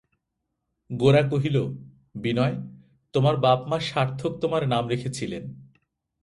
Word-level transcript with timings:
গোরা 0.89 1.29
কহিল, 1.29 1.61
বিনয়, 2.15 2.55
তোমার 3.13 3.37
বাপ-মা 3.37 3.79
সার্থক 3.79 4.37
তোমার 4.41 4.67
নাম 4.67 4.87
রেখেছিলেন। 4.87 5.71